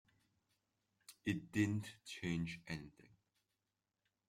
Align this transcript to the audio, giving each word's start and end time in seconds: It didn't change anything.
It 1.27 1.51
didn't 1.51 1.97
change 2.05 2.59
anything. 2.65 3.11